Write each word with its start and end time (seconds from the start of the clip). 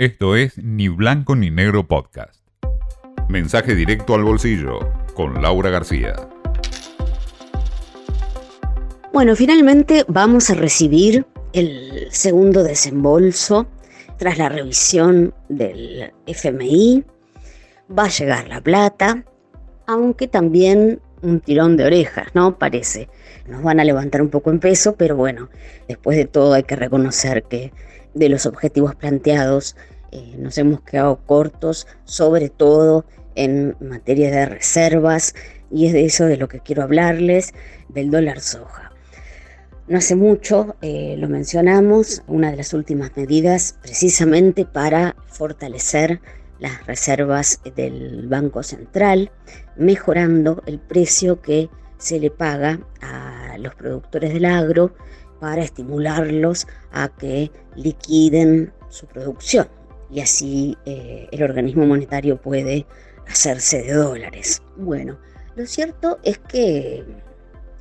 Esto 0.00 0.34
es 0.34 0.56
Ni 0.56 0.88
Blanco 0.88 1.36
ni 1.36 1.50
Negro 1.50 1.86
Podcast. 1.86 2.40
Mensaje 3.28 3.74
directo 3.74 4.14
al 4.14 4.24
bolsillo 4.24 4.78
con 5.12 5.42
Laura 5.42 5.68
García. 5.68 6.14
Bueno, 9.12 9.36
finalmente 9.36 10.06
vamos 10.08 10.48
a 10.48 10.54
recibir 10.54 11.26
el 11.52 12.06
segundo 12.12 12.62
desembolso 12.62 13.66
tras 14.16 14.38
la 14.38 14.48
revisión 14.48 15.34
del 15.50 16.10
FMI. 16.24 17.04
Va 17.92 18.04
a 18.04 18.08
llegar 18.08 18.48
la 18.48 18.62
plata, 18.62 19.26
aunque 19.86 20.28
también 20.28 21.02
un 21.20 21.40
tirón 21.40 21.76
de 21.76 21.84
orejas, 21.84 22.28
¿no? 22.32 22.58
Parece. 22.58 23.10
Nos 23.46 23.62
van 23.62 23.80
a 23.80 23.84
levantar 23.84 24.22
un 24.22 24.30
poco 24.30 24.50
en 24.50 24.60
peso, 24.60 24.94
pero 24.96 25.14
bueno, 25.14 25.50
después 25.88 26.16
de 26.16 26.24
todo 26.24 26.54
hay 26.54 26.62
que 26.62 26.76
reconocer 26.76 27.42
que 27.42 27.70
de 28.14 28.28
los 28.28 28.46
objetivos 28.46 28.94
planteados 28.94 29.76
eh, 30.12 30.34
nos 30.38 30.58
hemos 30.58 30.80
quedado 30.80 31.20
cortos, 31.24 31.86
sobre 32.04 32.48
todo 32.48 33.04
en 33.36 33.76
materia 33.80 34.30
de 34.30 34.46
reservas, 34.46 35.34
y 35.70 35.86
es 35.86 35.92
de 35.92 36.04
eso 36.04 36.26
de 36.26 36.36
lo 36.36 36.48
que 36.48 36.60
quiero 36.60 36.82
hablarles, 36.82 37.54
del 37.88 38.10
dólar 38.10 38.40
soja. 38.40 38.90
No 39.86 39.98
hace 39.98 40.16
mucho 40.16 40.76
eh, 40.82 41.14
lo 41.16 41.28
mencionamos, 41.28 42.22
una 42.26 42.50
de 42.50 42.56
las 42.56 42.74
últimas 42.74 43.16
medidas 43.16 43.76
precisamente 43.82 44.64
para 44.64 45.14
fortalecer 45.28 46.20
las 46.58 46.86
reservas 46.86 47.60
del 47.76 48.26
Banco 48.28 48.62
Central, 48.62 49.30
mejorando 49.76 50.62
el 50.66 50.78
precio 50.78 51.40
que 51.40 51.70
se 51.98 52.18
le 52.18 52.30
paga 52.30 52.80
a 53.00 53.56
los 53.58 53.74
productores 53.74 54.32
del 54.32 54.44
agro 54.44 54.94
para 55.40 55.62
estimularlos 55.62 56.66
a 56.92 57.08
que 57.08 57.50
liquiden 57.74 58.72
su 58.88 59.06
producción 59.06 59.68
y 60.10 60.20
así 60.20 60.76
eh, 60.84 61.28
el 61.30 61.42
organismo 61.42 61.86
monetario 61.86 62.40
puede 62.40 62.86
hacerse 63.28 63.82
de 63.82 63.94
dólares. 63.94 64.62
Bueno, 64.76 65.18
lo 65.56 65.66
cierto 65.66 66.18
es 66.22 66.38
que 66.38 67.04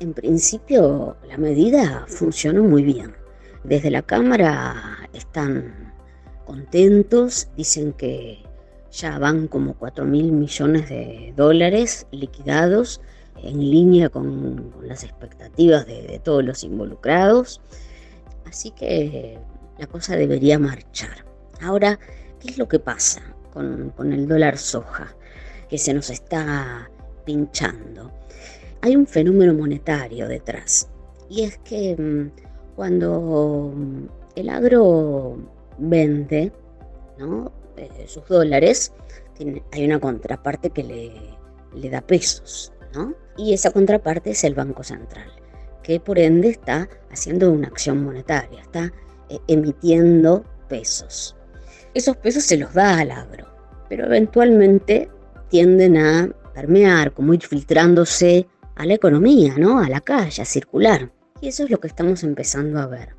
en 0.00 0.14
principio 0.14 1.16
la 1.26 1.38
medida 1.38 2.04
funcionó 2.06 2.62
muy 2.62 2.82
bien. 2.82 3.14
Desde 3.64 3.90
la 3.90 4.02
Cámara 4.02 5.08
están 5.12 5.94
contentos, 6.44 7.48
dicen 7.56 7.92
que 7.92 8.42
ya 8.90 9.18
van 9.18 9.48
como 9.48 9.74
4 9.74 10.04
mil 10.04 10.32
millones 10.32 10.88
de 10.88 11.32
dólares 11.36 12.06
liquidados 12.10 13.00
en 13.42 13.58
línea 13.58 14.08
con, 14.08 14.72
las 14.82 15.04
expectativas 15.04 15.86
de, 15.86 16.20
todos 16.22 16.44
los 16.44 16.64
involucrados. 16.64 17.60
Así 18.46 18.70
que 18.70 19.38
la 19.78 19.86
cosa 19.86 20.16
debería 20.16 20.58
marchar. 20.58 21.24
Ahora, 21.60 21.98
¿qué 22.40 22.48
es 22.50 22.58
lo 22.58 22.68
que 22.68 22.78
pasa 22.78 23.22
con, 23.52 23.92
el 24.12 24.26
dólar 24.26 24.58
soja 24.58 25.14
que 25.68 25.78
se 25.78 25.94
nos 25.94 26.10
está 26.10 26.90
pinchando? 27.24 28.10
Hay 28.80 28.96
un 28.96 29.06
fenómeno 29.06 29.54
monetario 29.54 30.28
detrás 30.28 30.88
y 31.28 31.42
es 31.42 31.58
que 31.58 31.96
mm, 31.96 32.76
cuando 32.76 33.72
mm, 33.74 34.04
el 34.36 34.48
agro 34.48 35.36
vende 35.78 36.52
eh, 37.76 38.04
sus 38.06 38.26
dólares, 38.28 38.92
hay 39.72 39.84
una 39.84 40.00
contraparte 40.00 40.70
que 40.70 40.82
le 41.74 41.90
da 41.90 42.00
pesos, 42.00 42.72
Y 43.36 43.54
esa 43.54 43.70
contraparte 43.70 44.30
es 44.30 44.44
el 44.44 44.54
Banco 44.54 44.82
Central, 44.82 45.30
que 45.82 46.00
por 46.00 46.18
ende 46.18 46.48
está 46.48 46.88
haciendo 47.10 47.52
una 47.52 47.68
acción 47.68 48.02
monetaria, 48.02 48.60
está 48.60 48.92
eh, 49.28 49.38
emitiendo 49.46 50.44
pesos 50.68 51.36
esos 51.94 52.16
pesos 52.16 52.44
se 52.44 52.56
los 52.56 52.72
da 52.74 52.98
al 52.98 53.10
agro, 53.10 53.46
pero 53.88 54.06
eventualmente 54.06 55.10
tienden 55.48 55.96
a 55.96 56.28
permear, 56.54 57.12
como 57.12 57.34
ir 57.34 57.42
filtrándose 57.42 58.46
a 58.76 58.86
la 58.86 58.94
economía, 58.94 59.54
¿no? 59.58 59.80
A 59.80 59.88
la 59.88 60.00
calle, 60.00 60.42
a 60.42 60.44
circular. 60.44 61.10
Y 61.40 61.48
eso 61.48 61.64
es 61.64 61.70
lo 61.70 61.80
que 61.80 61.88
estamos 61.88 62.22
empezando 62.22 62.78
a 62.78 62.86
ver, 62.86 63.14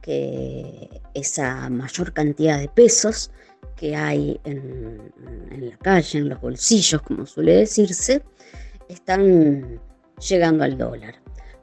que 0.00 1.02
esa 1.14 1.68
mayor 1.70 2.12
cantidad 2.12 2.58
de 2.58 2.68
pesos 2.68 3.30
que 3.76 3.94
hay 3.94 4.40
en 4.44 5.12
la 5.50 5.76
calle, 5.78 6.18
en 6.18 6.28
los 6.28 6.40
bolsillos, 6.40 7.02
como 7.02 7.26
suele 7.26 7.56
decirse, 7.56 8.22
están 8.88 9.80
llegando 10.28 10.64
al 10.64 10.78
dólar. 10.78 11.14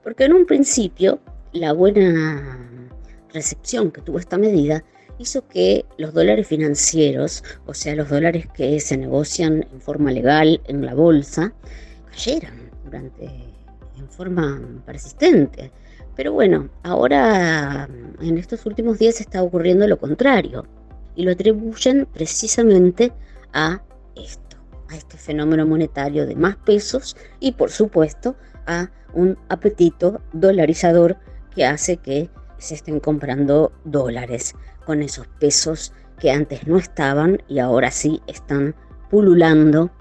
Porque 0.03 0.25
en 0.25 0.33
un 0.33 0.45
principio 0.45 1.19
la 1.51 1.73
buena 1.73 2.89
recepción 3.33 3.91
que 3.91 4.01
tuvo 4.01 4.19
esta 4.19 4.37
medida 4.37 4.83
hizo 5.17 5.47
que 5.47 5.85
los 5.97 6.13
dólares 6.13 6.47
financieros, 6.47 7.43
o 7.65 7.73
sea, 7.73 7.95
los 7.95 8.09
dólares 8.09 8.47
que 8.53 8.79
se 8.79 8.97
negocian 8.97 9.67
en 9.71 9.81
forma 9.81 10.11
legal 10.11 10.61
en 10.65 10.85
la 10.85 10.93
bolsa, 10.93 11.53
cayeran 12.11 12.71
durante 12.83 13.25
en 13.97 14.09
forma 14.09 14.61
persistente. 14.85 15.71
Pero 16.15 16.33
bueno, 16.33 16.69
ahora 16.83 17.87
en 18.21 18.37
estos 18.37 18.65
últimos 18.65 18.99
días 18.99 19.19
está 19.19 19.41
ocurriendo 19.41 19.87
lo 19.87 19.97
contrario 19.97 20.65
y 21.15 21.23
lo 21.23 21.31
atribuyen 21.31 22.07
precisamente 22.11 23.11
a 23.53 23.81
esto, 24.15 24.42
a 24.93 24.97
este 24.97 25.17
fenómeno 25.17 25.65
monetario 25.65 26.25
de 26.25 26.35
más 26.35 26.55
pesos 26.55 27.17
y 27.39 27.53
por 27.53 27.71
supuesto 27.71 28.35
a 28.65 28.89
un 29.13 29.37
apetito 29.49 30.21
dolarizador 30.31 31.17
que 31.53 31.65
hace 31.65 31.97
que 31.97 32.29
se 32.57 32.75
estén 32.75 32.99
comprando 32.99 33.73
dólares 33.83 34.55
con 34.85 35.01
esos 35.01 35.27
pesos 35.39 35.93
que 36.19 36.31
antes 36.31 36.67
no 36.67 36.77
estaban 36.77 37.41
y 37.47 37.59
ahora 37.59 37.91
sí 37.91 38.21
están 38.27 38.75
pululando 39.09 39.91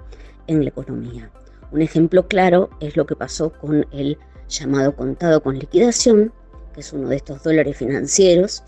en 0.46 0.62
la 0.62 0.68
economía. 0.68 1.30
Un 1.72 1.82
ejemplo 1.82 2.28
claro 2.28 2.70
es 2.80 2.96
lo 2.96 3.06
que 3.06 3.16
pasó 3.16 3.52
con 3.52 3.86
el 3.92 4.18
llamado 4.48 4.94
contado 4.94 5.42
con 5.42 5.58
liquidación, 5.58 6.32
que 6.74 6.80
es 6.80 6.92
uno 6.92 7.08
de 7.08 7.16
estos 7.16 7.42
dólares 7.42 7.76
financieros 7.76 8.62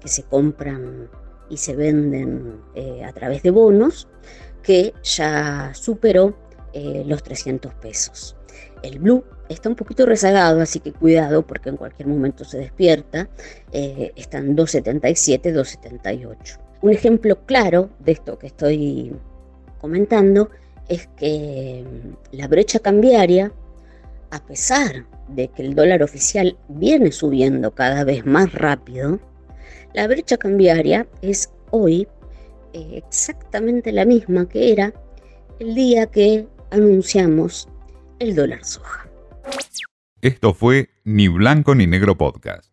que 0.00 0.08
se 0.08 0.24
compran 0.24 1.08
y 1.48 1.56
se 1.56 1.76
venden 1.76 2.60
eh, 2.74 3.04
a 3.04 3.12
través 3.12 3.42
de 3.42 3.50
bonos, 3.50 4.08
que 4.62 4.94
ya 5.02 5.72
superó 5.74 6.36
eh, 6.72 7.02
los 7.06 7.22
300 7.22 7.74
pesos. 7.74 8.36
El 8.82 8.98
blue 8.98 9.24
está 9.48 9.68
un 9.68 9.74
poquito 9.74 10.06
rezagado, 10.06 10.60
así 10.60 10.80
que 10.80 10.92
cuidado 10.92 11.46
porque 11.46 11.68
en 11.68 11.76
cualquier 11.76 12.08
momento 12.08 12.44
se 12.44 12.58
despierta. 12.58 13.28
Eh, 13.72 14.12
están 14.16 14.54
277, 14.54 15.52
278. 15.52 16.58
Un 16.82 16.92
ejemplo 16.92 17.44
claro 17.44 17.90
de 17.98 18.12
esto 18.12 18.38
que 18.38 18.46
estoy 18.46 19.12
comentando 19.80 20.50
es 20.88 21.08
que 21.16 21.84
mm, 21.84 22.36
la 22.36 22.48
brecha 22.48 22.78
cambiaria, 22.78 23.52
a 24.30 24.44
pesar 24.44 25.06
de 25.28 25.48
que 25.48 25.62
el 25.62 25.74
dólar 25.74 26.02
oficial 26.02 26.56
viene 26.68 27.12
subiendo 27.12 27.74
cada 27.74 28.04
vez 28.04 28.24
más 28.24 28.52
rápido, 28.52 29.20
la 29.92 30.06
brecha 30.06 30.36
cambiaria 30.36 31.06
es 31.20 31.50
hoy 31.70 32.06
eh, 32.72 33.02
exactamente 33.06 33.92
la 33.92 34.04
misma 34.04 34.48
que 34.48 34.72
era 34.72 34.92
el 35.58 35.74
día 35.74 36.06
que 36.06 36.46
anunciamos 36.70 37.68
el 38.18 38.34
dólar 38.34 38.64
soja. 38.64 39.08
Esto 40.22 40.52
fue 40.54 40.90
Ni 41.04 41.28
Blanco 41.28 41.74
ni 41.74 41.86
Negro 41.86 42.16
Podcast. 42.16 42.69